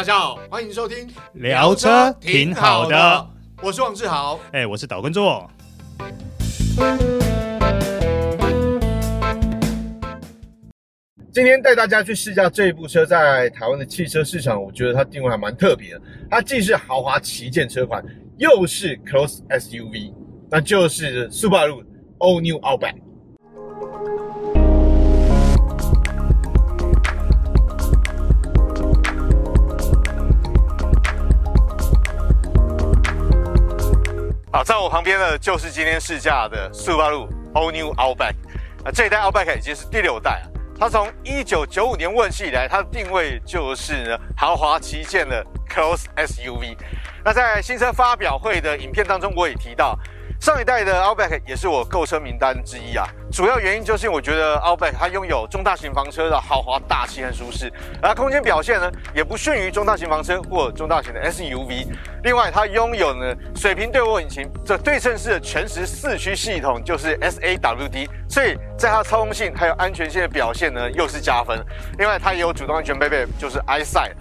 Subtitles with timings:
[0.00, 3.30] 大家好，欢迎收听聊车挺好的，
[3.62, 5.46] 我是王志豪，哎，我是岛根座。
[11.30, 16.00] 今天带大家去试驾这一部车，在台湾的汽车市场，我觉得它定位还蛮特别的。
[16.30, 18.02] 它既是豪华旗舰车款，
[18.38, 20.14] 又是 Cross SUV，
[20.50, 21.84] 那就是 Subaru
[22.20, 22.94] All New Outback。
[34.52, 38.34] 好，在我旁边呢，就是今天试驾的速八路 All New Outback。
[38.84, 40.50] 那，这一代 Outback 已经是第六代了。
[40.76, 46.76] 它从一九九五年问世以来，它的定位就是呢豪华旗舰的 Cross SUV。
[47.24, 49.96] 那在新车发表会的影片当中，我也提到。
[50.40, 61.88] 上一代的 Outback 也是我购车名单之一啊，主要原因就是我觉得 Outback 它拥有中大型房车的豪华大气和舒适，而空间表现呢也不逊于中大型房车或中大型的 SUV。
[62.22, 71.62] 另外，它拥有呢水平对卧引擎，这对称式的全时四驱系统就是 SAWD，所以在它操控性还有安全性的表现呢又是加分。
[71.98, 74.12] 另外，它也有主动安全配备，就是 EyeSight，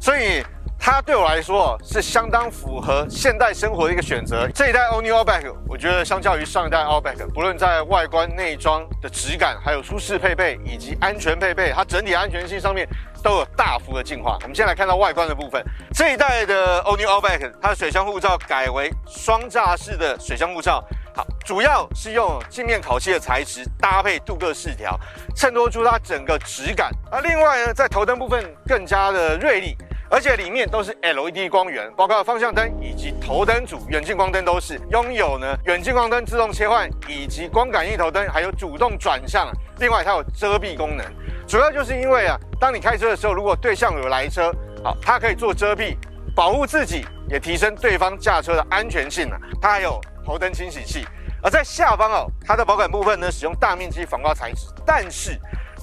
[0.00, 0.42] 所以。
[0.78, 4.48] 它对我来说是相当符合现代生活的一个选择。
[4.54, 12.88] 这一代 All New Outback，我觉得相较于上一代 Outback，不论在外观、内装的质感，还有舒适配备以及安全配备，它整体安全性上面
[13.20, 14.38] 都有大幅的进化。
[14.42, 15.60] 我们先来看到外观的部分。
[15.92, 20.84] 这一代的 All New Outback，它的水箱护罩改为双栅式的水箱护罩，
[21.16, 24.96] 好，主要是用镜面烤漆的材质搭配镀铬饰条，
[25.34, 26.92] 衬托出它整个质感。
[27.10, 29.76] 而另外呢，在头灯部分更加的锐利。
[30.08, 39.50] 而且里面都是 LED 光源，包括方向灯以及头灯组远近光灯都是拥有呢远近光灯自动切换，以及光感应头灯，还有主动转向。
[39.78, 41.04] 另外它有遮蔽功能，
[41.46, 45.96] 主要就是因为啊，当你开车的时候，如果对向有来车，好，它可以做遮蔽，
[46.34, 49.38] 保护自己，也提升对方驾车的安全性啊。
[49.60, 51.04] 它还有头灯清洗器，
[51.42, 55.38] 而在下方哦，它的保杆部分呢使用大面积防刮材质，但是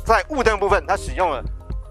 [0.06, 1.44] 在雾灯部分它使用了。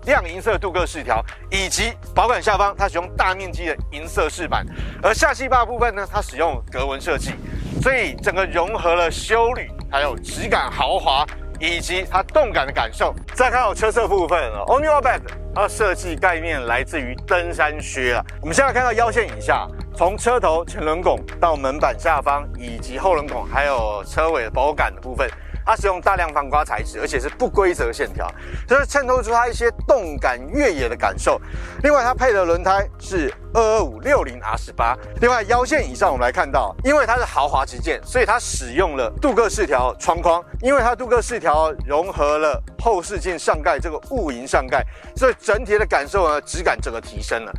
[0.05, 4.67] 亮银色镀铬饰条，以及保杆下方它使用大面积的银色饰板，
[5.03, 7.35] 而下气坝部分呢，它使用格纹设计，
[7.81, 11.25] 所以整个融合了修旅，还有质感豪华，
[11.61, 13.15] 以及它动感的感受。
[13.35, 15.21] 再看到车侧部分哦，All New Outback
[15.55, 18.25] 它的设计概念来自于登山靴啊。
[18.41, 25.31] 我们现在看到腰线以下，从车头前轮拱到门板下方，以及后轮拱，还有车尾的保杆的部分。
[25.65, 28.27] 它使用大量防刮材质，而且是不规则线条，
[28.69, 31.41] 所以衬托出它一些动感越野的感受。
[31.83, 34.97] 另外，它配的轮胎是二二五六零 R 十八。
[35.21, 44.85] 另外，腰线以上我们来看到，因为它是豪华旗舰，所以它使用了镀铬饰条窗框，因为它镀铬饰条融合了后视镜上盖这个雾银上盖，
[45.17, 47.53] 所以整体的感受呢，质感整个提升了。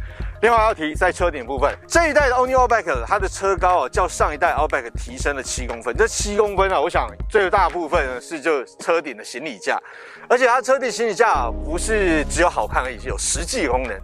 [0.43, 5.95] 另外要提在车顶部分，这一代的 All New Outback 它的车高啊，较上一代 Outback 提升了七公分。
[5.95, 9.79] 这七公分啊，我想最大部分呢是就车顶的行李架，
[10.27, 13.97] 而且它车顶行李架，不是只有好看而已，是有实际功能。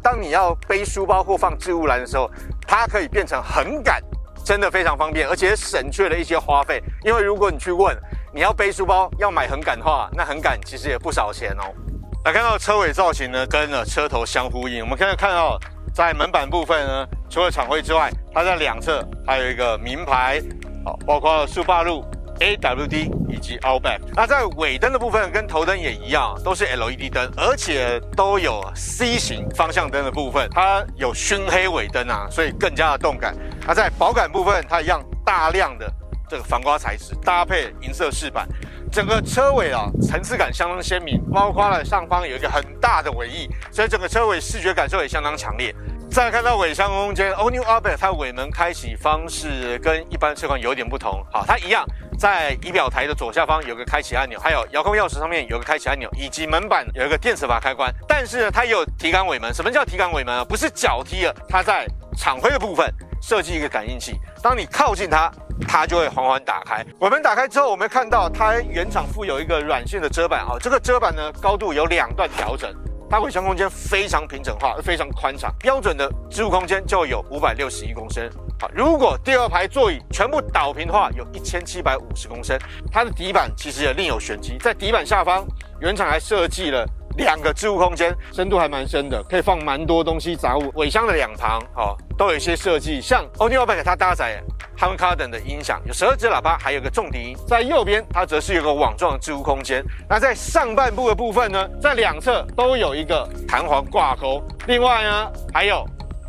[0.00, 2.30] 当你要背书包或放置物篮的时候，
[2.68, 4.00] 它可以变成横杆，
[4.44, 6.80] 真的非常方便，而且省去了一些花费。
[7.02, 7.98] 因为如果你去问
[8.32, 11.74] 你要背书包要买横杆的话，那横杆其实也不少钱哦。
[12.22, 14.82] 来看到车尾造型呢，跟了车头相呼应。
[14.82, 15.58] 我们可以看到，
[15.94, 20.38] 在门板部分呢，除了厂徽之外，它在两侧还有一个名牌，
[20.84, 22.04] 好，包括 Subaru
[22.38, 24.00] AWD 以及 Outback。
[24.14, 33.34] 那在尾灯的部分跟头灯也一样，都是 LED 灯，而且都有 C 型方向灯的部分，它有熏黑尾灯啊，所以更加的动感。
[33.66, 35.90] 那在保感部分，它一样大量的
[36.28, 38.46] 这个防刮材质，搭配银色饰板。
[38.90, 45.72] 整个车尾啊，层次感相当鲜明，包括了上方有一个很大的尾翼，所以整个车尾视觉感受也相当强烈。
[46.10, 51.24] 再来看到尾箱空间，All New Outback 它尾门开启方式跟一般车款有点不同。
[51.32, 51.86] 好，它一样
[52.18, 57.94] 在仪表台的左下方有个开启按钮，还有遥控钥匙上面有个开启按钮，以及门板有一个电磁阀开关。
[58.08, 59.54] 但是呢，它也有体感尾门。
[59.54, 60.44] 什么叫体感尾门啊？
[60.44, 61.86] 不是脚踢了，它在
[62.18, 65.30] 厂徽的部分设计一个感应器，当你靠近它。
[65.68, 66.82] 它就会缓缓打开。
[67.00, 72.74] 尾门打开之后，我们看到它原厂附有一个软性的遮板啊，这个遮板呢高度有两段调整，
[73.10, 75.54] 它尾箱空间非常平整化，非常宽敞。
[75.58, 78.26] 标准的置物空间就有五百六十一公升。
[78.58, 82.58] 好，如果第二排座椅全部倒平的话，有一千七百五十公升。
[82.90, 85.46] 它的底板其实也另有玄机，在底板下方，
[85.78, 90.70] 原厂还设计了两个置物空间，深度还蛮深的，可以放蛮多东西杂物。
[90.74, 94.42] 尾箱的两旁哦，都有一些设计，像 All New Outback 它搭载
[94.78, 97.36] Harman Kardon 的音响，有十二支喇叭，还有个重低音。
[97.46, 99.84] 在右边，它则是有个网状的置物空间。
[100.08, 104.42] 那在上半部的部分呢，在两侧都有一个弹簧挂钩。
[104.66, 105.84] 另外呢，还有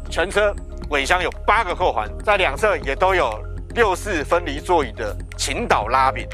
[0.09, 0.53] 全车
[0.89, 3.39] 尾箱有八个扣环，在两侧也都有
[3.75, 6.27] 六四分离座椅的倾倒拉柄。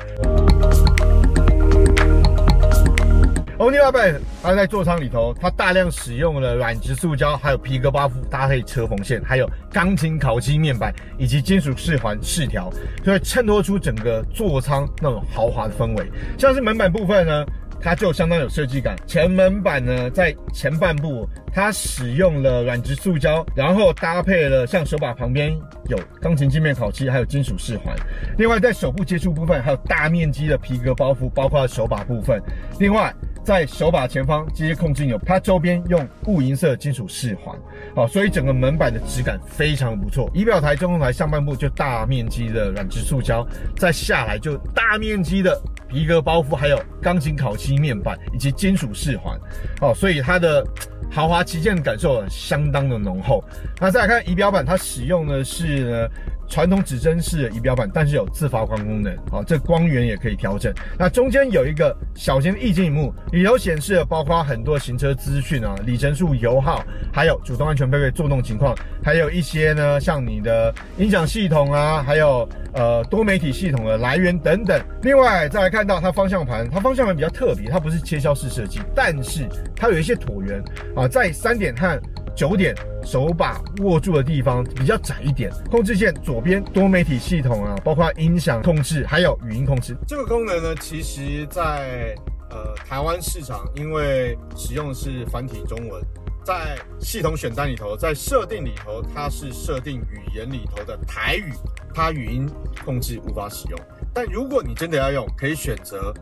[3.59, 12.71] All New Outback，它在座舱里头，它大量使用了软质塑胶，还有皮革包覆搭配车缝线，还有钢琴烤漆面板以及金属饰环饰条，
[13.03, 16.07] 所以衬托出整个座舱那种豪华的氛围。
[16.37, 17.43] 像是门板部分呢，
[17.81, 18.95] 它就相当有设计感。
[19.05, 25.57] 前门板呢，在前半部它使用了软质塑胶，然后搭配了像手把旁边
[25.89, 27.95] 有钢琴镜面烤漆，还有金属饰环。
[28.37, 32.41] 另外在手部接触部分，还有大面积的皮革包覆，包括手把部分。
[32.79, 33.13] 另外。
[33.47, 37.57] 在手把前方机械控制钮，它周边用雾银色金属饰环，
[37.95, 40.29] 好，所以整个门板的质感非常不错。
[40.33, 43.47] 仪表台、中控台上半部就大面积的软质塑胶，
[43.77, 45.57] 再下来就大面积的
[45.87, 49.39] 皮革包覆，还有钢琴烤漆面板以及金属饰环，
[49.81, 50.65] 哦，所以它的
[51.11, 53.43] 豪华旗舰感受相当的浓厚。
[53.79, 56.09] 那再来看仪表板，它使用的是呢。
[56.47, 60.73] 传统指针式的仪表板，但是有自发光功能，好，这光源也可以调整。
[60.97, 74.81] 那中间有一个小型的液晶萤幕，里头显示了包括很多行车资讯啊、里程数、油耗，还有主动安全配备作动情况，还有一些呢，像你的音响系统啊，还有呃多媒体系统的来源等等。
[75.01, 80.63] 另外再来看到它方向盘，它方向盘比较特别，它不是切削式设计，但是它有一些椭圆
[80.95, 81.99] 啊，在三点和。
[82.37, 89.97] 九点手把握住的地方比较窄一点，控制键左边多媒体系统啊，包括音响控制，还有语音控制。
[90.07, 92.15] 这个功能呢，其实在
[92.51, 95.99] 呃台湾市场，因为使用的是繁体中文，
[96.45, 101.51] 在系统选单里头，在设定里头，它是设定语言里头的台语，
[101.91, 102.47] 它语音
[102.85, 103.79] 控制无法使用。
[104.13, 106.13] 但如果你真的要用，可以选择，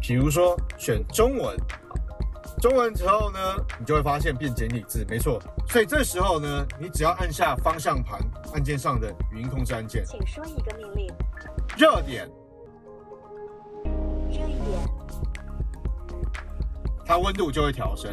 [0.00, 1.56] 比如说选中文。
[2.60, 3.38] 中文之后呢，
[3.78, 5.40] 你就会发现变简体字，没错。
[5.66, 8.20] 所以这时候呢，你只要按下方向盘
[8.52, 11.06] 按键上的语音控制按键，请说一个命令。
[11.78, 12.28] 热点。
[14.28, 14.78] 热一点。
[17.06, 18.12] 它温度就会调升。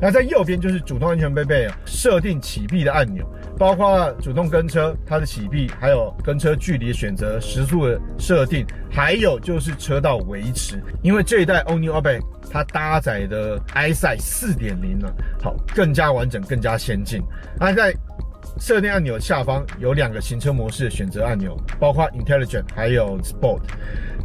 [0.00, 3.24] 那在右边就是主动安全配备啊，设定启闭的按钮，
[3.58, 10.82] 包括主动跟车它的启闭，还有跟车距离选择、时速的设定，还有就是车道维持。
[11.02, 12.20] 因为这一代 All New Outback
[12.50, 15.08] 它搭载的 i s i 四点零呢，
[15.42, 17.22] 好，更加完整，更加先进。
[17.58, 17.94] 那在
[18.58, 23.60] 设定按钮下方有两个行车模式的选择按钮，包括 Intelligent 还有 Sport。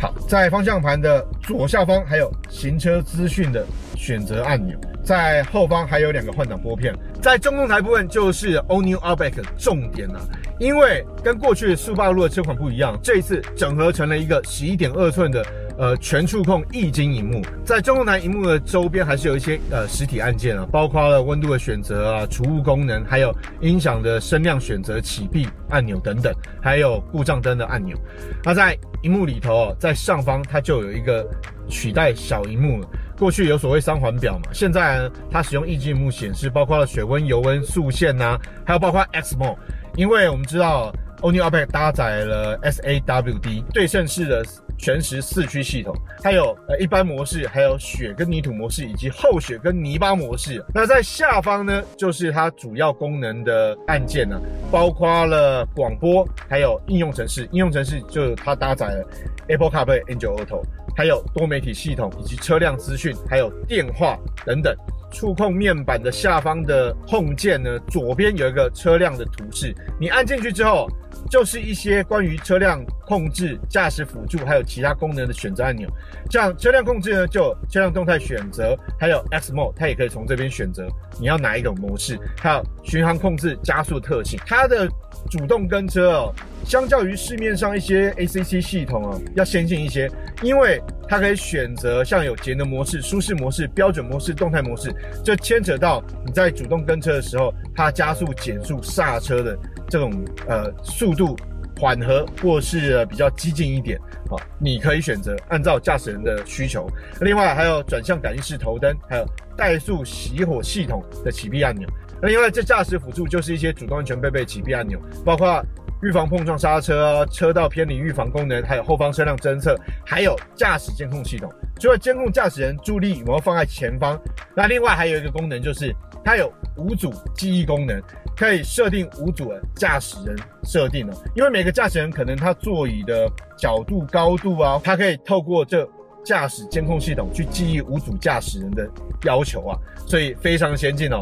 [0.01, 3.65] 好，在方向盘的左下方还有行车资讯的
[3.97, 6.95] 选择按钮，在后方还有两个换挡拨片。
[7.21, 10.21] 在中控台部分就是 All New Outback 重点了，
[10.57, 15.45] 因为跟过去速霸路的车款不一样，这一次整合成了一个十一点二寸的。
[15.79, 27.97] 呃，全触控液晶荧幕，在中控台荧幕的周边还是有一些呃实体按键啊，包括了温度的选择啊、储物功能，还有音响的声量选择、启闭按钮等等，还有故障灯的按钮。
[28.43, 31.25] 那在荧幕里头哦，在上方它就有一个
[31.69, 32.87] 取代小荧幕了，
[33.17, 39.55] 过去有所谓三环表嘛，现在呢它使用液晶幕显示，包括了水温、油温、速限呐、还有包括 X Mode，
[39.95, 40.91] 因为我们知道
[41.21, 44.43] o n i o p e c 搭载了 SAWD 对称式的。
[44.79, 50.63] 全时四驱系统，它有呃一般模式，还有雪跟泥土模式，以及厚雪跟泥巴模式。
[50.73, 54.39] 那在下方呢，就是它主要功能的按键呢，
[54.71, 57.43] 包括了广播，还有应用程式。
[57.51, 59.05] 应用程式就它搭载了
[59.49, 60.63] Apple CarPlay、Android Auto，
[60.95, 64.73] 还有多媒体系统，以及车辆资讯，还有电话等等。
[65.11, 70.87] 触控面板的下方的 Home 键呢，左边有一个车辆的图示，你按进去之后。
[71.29, 75.87] 就是一些关于车辆控制、驾驶辅助，还有其他功能的选择按钮。
[76.31, 80.87] 像车辆控制呢，就车辆动态选择，还有 X Mode，它也可以从这边选择
[81.19, 82.17] 你要哪一种模式。
[82.37, 84.39] 还有巡航控制、加速特性。
[84.45, 84.87] 它的
[85.29, 86.33] 主动跟车哦，
[86.69, 90.07] 相较于市面上一些 ACC 系统啊，要先进一些，
[90.43, 94.93] 因为它可以选择像有节能模式、舒适模式、标准模式、动态模式，
[95.25, 99.57] 这牵扯到你在主动跟车的时候，它加速、减速、刹车的。
[99.89, 100.13] 这种
[100.47, 101.35] 呃速度
[101.79, 103.97] 缓和或是比较激进一点，
[104.29, 106.87] 啊，你可以选择按照驾驶人的需求。
[107.21, 109.25] 另外还有转向感应式头灯，还有
[109.57, 111.89] 怠速熄火系统的启闭按钮。
[112.21, 115.65] 那另外这驾驶辅助就是一些主动安全配备启闭按钮，包括
[116.01, 124.17] 预防碰撞刹车啊，车道偏离预防功能，还有后方车辆侦测，还有驾驶监控系统，除了监控驾驶人注意力有没有放在前方，
[124.55, 128.01] 那另外还有一个功能就是它有五组记忆功能，
[128.35, 135.85] 可以设定五组的驾驶人设定哦，因为每个驾驶人可能他座椅的角度、高度啊，它可以透过这
[136.23, 138.89] 驾驶监控系统去记忆五组驾驶人的
[139.23, 139.77] 要求啊，
[140.07, 141.19] 所以非常先进哦。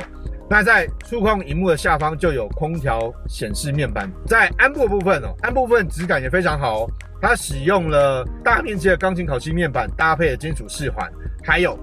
[0.49, 6.91] 那在触控荧幕的下方就有空调显示面板，在鞍部部分哦，鞍部分质感也非常好哦。
[7.21, 11.11] 它使用了大面积的钢琴烤漆面板，搭配的金属饰环，
[11.43, 11.77] 还有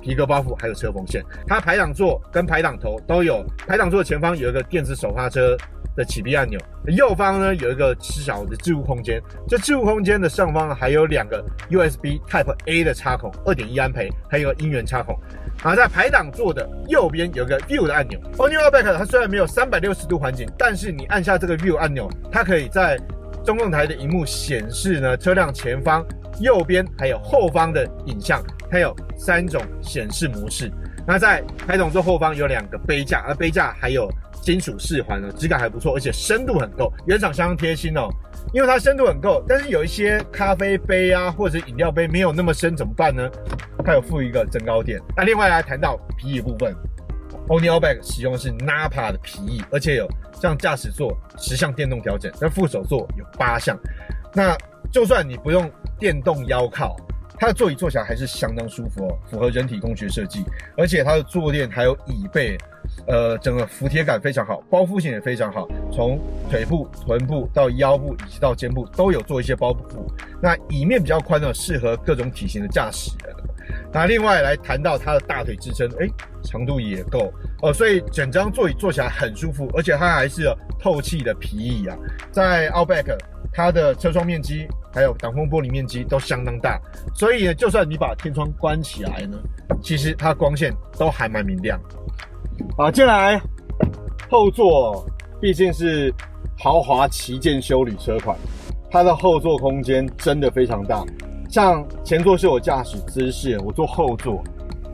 [0.00, 1.24] 皮革包覆，还有车缝线。
[1.48, 5.56] 它排挡座跟排挡头都有，排挡座前方有一个电子手刹车
[5.96, 9.20] 的启闭按钮，右方呢有一个小的置物空间。
[9.48, 15.18] 这置物空间的上方还有两个 USB Type A 的插孔，二点一安培，还有个音源插孔。
[15.62, 18.20] 好在排挡座的右边有个 View 的按钮。
[18.36, 22.98] Onioback 它虽然没有三百六十度环景，但是你按下这个 View 按钮，它可以在
[23.44, 26.04] 中控台的荧幕显示呢车辆前方、
[26.40, 30.70] 右边还有后方的影像，它有三种显示模式。
[31.06, 34.10] 那在排挡座后方有两个杯架，而杯架还有
[34.42, 38.08] 金属饰环呢，质感还不错，而且深度很够，原厂相当贴心哦。
[38.56, 43.30] 因为它深度很够，但是有一些咖啡杯啊或者饮料杯没有那么深，怎么办呢？
[43.84, 44.98] 它有附一个增高垫。
[45.14, 46.74] 那另外来谈到皮椅部分
[47.48, 50.08] ，Onion Bag 使用的是 Nappa 的皮椅，而且有
[50.40, 53.78] 像驾驶座十项电动调整，那副手座有八项。
[54.32, 54.56] 那
[54.90, 56.96] 就算你不用电动腰靠，
[57.38, 60.44] 它的座椅坐起来还是相当舒服哦，符合人体工学设计，
[60.76, 62.56] 而且它的坐垫还有椅背。
[63.08, 70.06] 呃，整个服帖感非常好，包覆性也非常好，从腿部、臀部到腰部以及到肩部都有做一些包覆。
[70.40, 73.34] 那椅面比较宽呢，适合各种体型的驾驶人。
[73.92, 76.08] 那另外来谈到它的大腿支撑，哎，
[76.44, 80.44] 长度也够哦，所以整张座椅坐起来很舒服，而且它还是
[80.80, 81.96] 透气的皮椅啊。
[82.30, 83.16] 在 Outback，
[83.56, 86.78] 它的车窗面积还有挡风玻璃面积都相当大，
[87.14, 89.38] 所以呢，就算你把天窗关起来呢，
[89.82, 91.80] 其实它光线都还蛮明亮。
[92.76, 93.40] 好，接下来
[94.28, 95.06] 后座
[95.40, 96.12] 毕竟是
[96.58, 98.36] 豪华旗舰修旅车款，
[98.90, 101.02] 它的后座空间真的非常大。
[101.48, 104.44] 像前座是我驾驶姿势，我坐后座，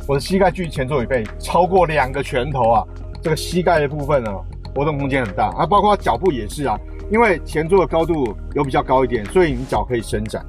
[0.07, 2.87] 我的膝盖距前座椅背超过两个拳头啊！
[3.21, 4.31] 这个膝盖的部分呢，
[4.73, 6.79] 活动空间很大啊，包括脚部也是啊，
[7.13, 10.45] 因为前座的高度有比较高一点，所以你脚可以伸展。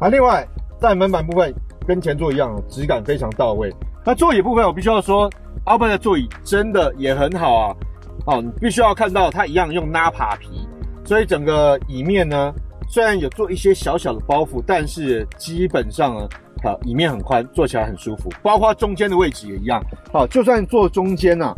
[0.00, 0.46] 啊，另外
[0.78, 1.54] 在门板部分
[1.86, 3.72] 跟前座一样，质感非常到位。
[4.04, 5.30] 那座椅部分，我必须要说。
[5.64, 7.76] 阿奔的座椅真的也很好啊，
[8.24, 10.66] 哦，你必须要看到它一样用 Napa 皮，
[11.04, 12.54] 所以整个椅面呢，
[12.88, 16.28] 虽然有做一些小小的包覆，但是基本上呢，
[16.62, 21.54] 好，椅面很宽，坐起来很舒服，包括中间的位置也一样，好，就算坐中间啊，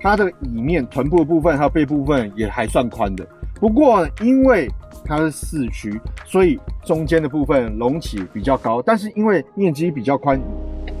[0.00, 3.24] 它的椅面臀部的部分还有背部分也还算宽的，
[3.64, 4.70] 不过因为
[5.06, 10.38] 它是四驱，所以中间的部分隆起比较高，但是因为面积比较宽，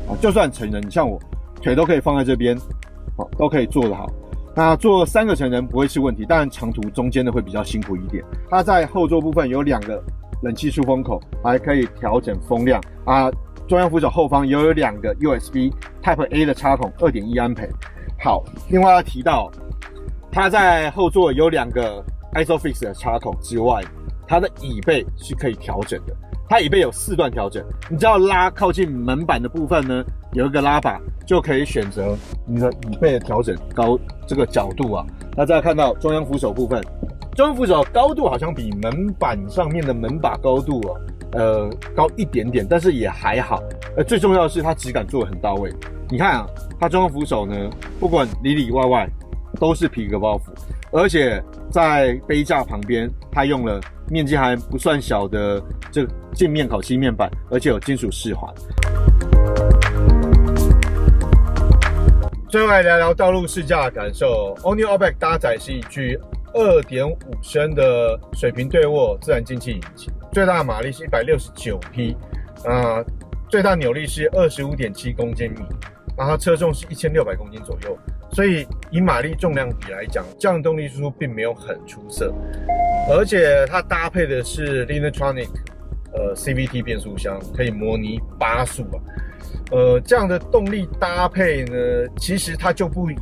[0.08, 1.20] 啊，就算成人，你像我。
[1.60, 2.56] 腿都可以放在这边，
[3.18, 4.10] 好，都可以坐得好。
[4.56, 8.24] 那坐三个成人不会是问题，当然长途中间的会比较辛苦一点。
[8.48, 10.02] 它在后座部分有两个
[10.42, 13.30] 冷气出风口，还可以调整风量啊。
[13.68, 15.70] 中央扶手后方也有两个 USB
[16.02, 17.68] Type A 的插孔，二点一安培。
[18.18, 19.50] 好，另外要提到，
[20.32, 22.02] 它在后座有两个
[22.34, 23.82] ISOFIX 的插孔之外，
[24.26, 26.14] 它的椅背是可以调整的。
[26.46, 32.14] 它椅背有四段调整，你只要拉靠近门板的部分呢，有一个拉把就可以选择
[32.46, 35.06] 你的椅背的调整高这个角度啊。
[35.36, 36.82] 那再看到中央扶手部分，
[37.34, 41.00] 中央扶手高度好像比门板上面的门把高度啊，
[41.32, 43.62] 呃高一点点，但是也还好。
[43.96, 45.72] 呃，最重要的是它质感做得很到位。
[46.10, 46.46] 你看啊，
[46.78, 49.08] 它中央扶手呢，不管里里外外
[49.58, 50.42] 都是皮革包覆，
[50.92, 51.42] 而且
[51.74, 56.14] 在杯架旁边，它用了面积还不算小的这个。
[56.32, 58.52] 镜面烤漆面板，而且有金属饰环。
[62.48, 64.52] 最后来聊聊道路试驾的感受。
[64.64, 66.18] On New Outback 搭载是一具
[66.52, 72.16] 二点五升的水平对卧自然进气引擎，最大马力是一百六十九匹，
[72.64, 73.04] 啊，
[73.48, 75.60] 最大扭力是二十五点七公斤米，
[76.18, 77.96] 然后车重是一千六百公斤左右，
[78.34, 82.34] 所以以马力重量比来讲，这样的动力输出并没有很出色，
[83.08, 85.48] 而且它搭配的是 Linetronic。
[86.16, 89.02] 呃，CVT 变速箱可以模拟八速啊，
[89.72, 91.76] 呃，这样的动力搭配呢，
[92.16, 93.16] 其实它就不以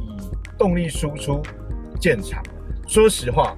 [0.59, 1.41] 动力输出
[1.99, 2.43] 见长。
[2.87, 3.57] 说实话，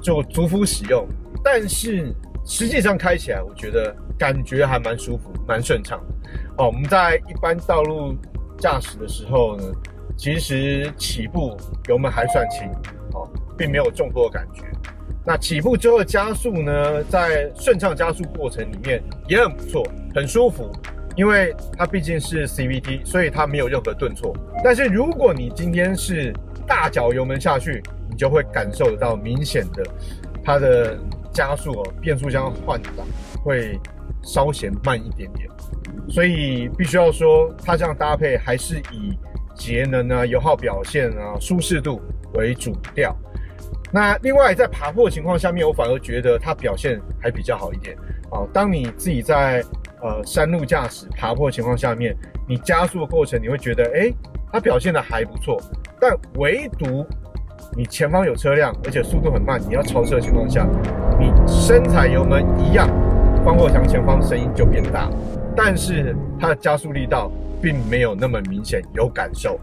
[0.00, 1.06] 就逐伏使用，
[1.44, 2.10] 但是
[2.46, 6.30] 实际上开起来，我觉得感觉还蛮舒服，蛮顺畅的。
[6.56, 8.16] 哦，我们在一般道路
[8.58, 9.64] 驾驶的时候呢，
[10.16, 11.56] 其实起步
[11.88, 12.68] 油门还算轻，
[13.12, 14.62] 哦，并没有重拖的感觉。
[15.24, 20.70] 那起步之后的加速呢，在顺畅加速过程里面也很不错，很舒服，
[21.16, 24.36] 因为它毕竟是 CVT，所以它没有任何顿挫。
[24.64, 26.34] 但是如果你今天是
[26.66, 29.84] 大脚油门下去，你就会感受得到明显的
[30.44, 30.98] 它的
[31.32, 33.06] 加速哦，变速箱换挡
[33.44, 33.78] 会
[34.24, 35.48] 稍显慢一点点。
[36.08, 39.16] 所以必须要说，它这样搭配还是以
[39.62, 42.02] 节能啊、油耗表现啊、舒适度
[42.34, 43.14] 为主调。
[43.92, 47.96] 那另外在爬坡的情况下面，我反而觉得它表现还比较好一点。
[48.30, 49.62] 啊，当你自己在
[50.00, 52.16] 呃山路驾驶爬坡的情况下面，
[52.48, 54.12] 你加速的过程，你会觉得哎，
[54.52, 55.60] 它表现的还不错。
[56.00, 57.06] 但唯独
[57.76, 60.66] 你前方有车辆，而且速度很慢，你要超车的情况下，
[61.20, 62.88] 你深踩油门一样，
[63.44, 65.08] 防火墙前方声音就变大，
[65.54, 67.30] 但是它的加速力道
[67.62, 69.58] 并没有那么明显有感受。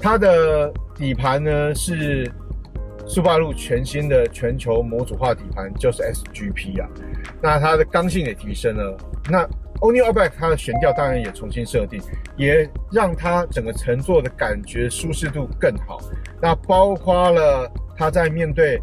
[0.00, 2.30] 它的底盘呢是
[3.06, 6.88] 速霸陆全新的全球模组化底盘，就是 SGP 啊。
[7.40, 8.96] 那它的刚性也提升了。
[9.30, 9.44] 那
[9.80, 12.00] All New Outback 它的悬吊当然也重新设定，
[12.36, 16.00] 也让它整个乘坐的感觉舒适度更好。
[16.40, 17.70] 那包括了
[18.02, 18.82] 它在面对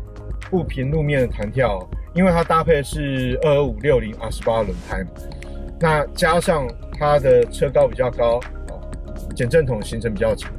[0.49, 5.09] 不平路面的弹跳，因为它搭配的是二二五六零二十八轮胎嘛，
[5.77, 6.65] 那加上
[6.97, 8.79] 它的车高比较高啊，
[9.35, 10.49] 减震筒行程比较长。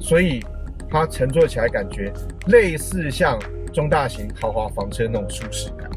[0.00, 0.44] 所以
[0.90, 2.12] 它乘坐起来感觉
[2.48, 3.38] 类似像
[3.72, 5.88] 中大型豪华房车那种舒适感，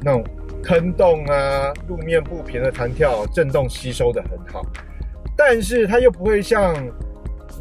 [0.00, 0.24] 那种
[0.64, 4.64] 坑洞啊、路面不平的弹跳、震动吸收的很好，
[5.36, 6.74] 但是它又不会像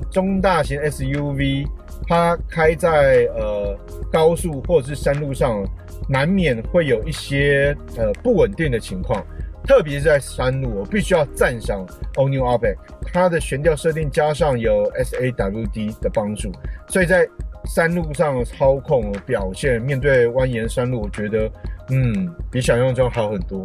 [0.09, 1.67] 中大型 SUV，
[2.11, 3.73] 它开在呃
[4.11, 5.65] 高速或者是山路上，
[6.09, 9.25] 难免会有一些呃不稳定的情况。
[9.63, 12.75] 特别是在山路，我必须要赞赏 All New Outback，
[13.13, 16.51] 它的悬吊设定加上有 SAWD 的帮助，
[16.89, 17.25] 所以在
[17.63, 21.49] 山路上操控表现，面对蜿蜒山路，我觉得
[21.91, 23.63] 嗯比想象中好很多。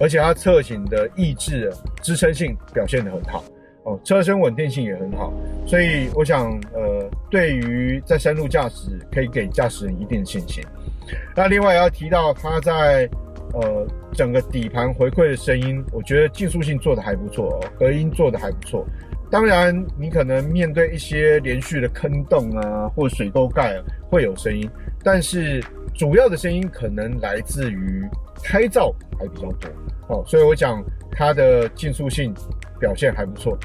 [0.00, 1.72] 而且它侧倾的抑制
[2.02, 3.44] 支撑性表现得很好
[3.84, 5.32] 哦，车身稳定性也很好，
[5.66, 10.62] 所以我想呃，对于在山路驾驶可以给驾驶人一定的信心。
[11.36, 13.08] 那另外要提到它在。
[13.56, 18.84] 呃，整个底盘回馈的声音，我觉得竞速性做得还不错哦，隔音做得还不错。
[19.30, 24.68] 当然，你可能面对一些连续的坑洞啊，或水沟盖啊，会有声音，
[25.04, 25.62] 但是
[25.94, 28.02] 主要的声音可能来自于
[28.42, 29.70] 胎噪还比较多
[30.08, 30.24] 哦。
[30.26, 30.82] 所以我讲
[31.12, 32.34] 它的竞速性
[32.84, 33.56] 表现还不错。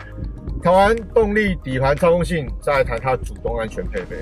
[0.64, 4.16] 谈完动力、底盘、操控性，再来谈它主动安全配备。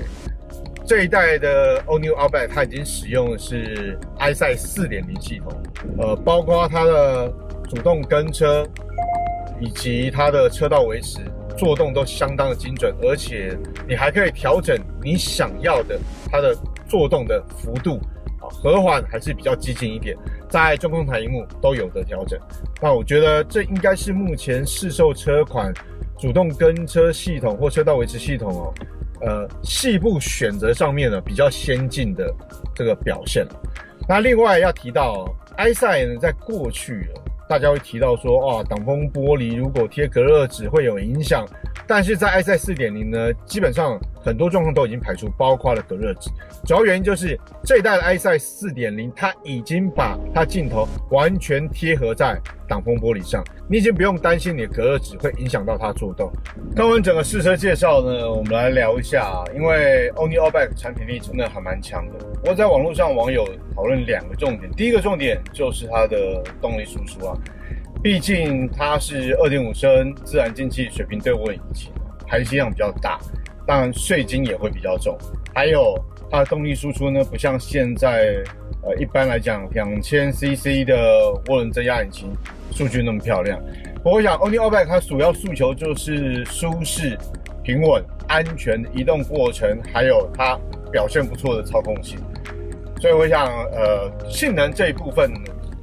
[0.84, 5.52] 这一代的 Onew Outback 它已经使用的是 EyeSight 四点零系统，
[5.98, 7.32] 呃，包括它的
[7.68, 8.66] 主动跟车
[9.60, 11.20] 以及它的车道维持、
[11.56, 13.56] 作动都相当的精准，而且
[13.86, 15.96] 你还可以调整你想要的
[16.28, 16.56] 它的
[16.88, 18.00] 作动的幅度，
[18.48, 20.16] 和缓还是比较激进一点，
[20.48, 22.38] 在中控台荧幕都有的调整。
[22.80, 25.72] 那我觉得这应该是目前市售车款
[26.18, 28.74] 主动跟车系统或车道维持系统哦。
[29.20, 32.32] 呃，细部选择上面呢，比较先进的
[32.74, 33.44] 这个表现。
[34.08, 37.08] 那另外要提到，EyeSight 呢，在过去，
[37.48, 41.44] 大家会提到说，哇，挡风玻璃如果贴隔热纸会有影响。
[41.88, 46.30] 但是在 iC4.0 呢，基本上很多状况都已经排除，包括了隔热纸。
[46.66, 56.30] 主要原因就是这一代的 iC4.0，它已经把它镜头完全贴合在挡风玻璃上，你已经不用担心你的隔热纸会影响到它作动。
[56.76, 62.26] 看完整个试车介绍呢，我们来聊一下，因为 All New Outback 产品力真的还蛮强的。
[62.44, 67.34] 我在网络上网友讨论两个重点，第一个重点就是它的动力输出啊。
[68.08, 71.92] 毕竟它是二点五升自然进气水平对涡引擎，
[72.26, 73.18] 排气量比较大，
[73.66, 75.14] 当然税金也会比较重。
[75.54, 75.94] 还有
[76.30, 78.42] 它的动力输出呢，不像现在
[78.82, 80.96] 呃一般来讲两千 CC 的
[81.48, 82.32] 涡轮增压引擎
[82.72, 83.60] 数据那么漂亮。
[84.02, 87.14] 我想 o n l y o b a c k 它主要诉求就是舒适、
[87.62, 90.58] 平稳、安全的移动过程，还有它
[90.90, 92.18] 表现不错的操控性。
[93.02, 95.30] 所以我想呃性能这一部分。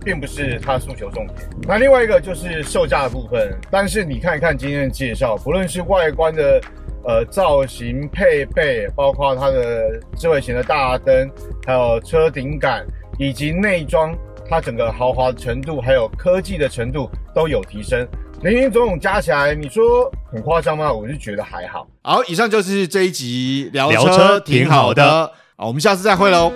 [0.05, 1.35] 并不是它诉求重点。
[1.63, 3.57] 那另外一个就是售价的部分。
[3.71, 6.61] 但是你看一看今天的介绍，不论是外观的
[7.03, 11.29] 呃造型配备，包括它的智慧型的大灯，
[11.65, 12.85] 还有车顶杆，
[13.17, 14.15] 以及内装，
[14.47, 18.07] 它整个豪华的程度，还有科技的程度都有提升。
[18.41, 20.93] 林林总总加起来，你说很夸张吗？
[20.93, 21.87] 我是觉得还好。
[22.03, 25.25] 好，以上就是这一集聊车，聊车挺好的。
[25.57, 26.51] 好，我们下次再会喽。